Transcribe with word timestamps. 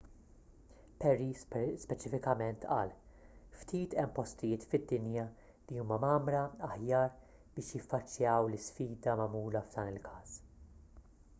perry 1.01 1.25
speċifikament 1.39 2.63
qal 2.69 2.93
ftit 3.63 3.93
hemm 4.03 4.13
postijiet 4.15 4.65
fid-dinja 4.71 5.25
li 5.67 5.77
huma 5.83 5.99
mgħammra 6.05 6.39
aħjar 6.69 7.05
biex 7.59 7.69
jiffaċċjaw 7.75 8.47
l-isfida 8.49 9.15
magħmula 9.21 9.61
f'dan 9.69 9.93
il-każ 9.93 10.33